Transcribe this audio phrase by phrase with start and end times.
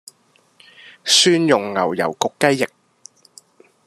[1.05, 2.67] 蒜蓉牛油焗雞翼